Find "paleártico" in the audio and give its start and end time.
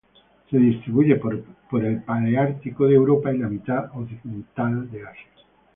2.01-2.87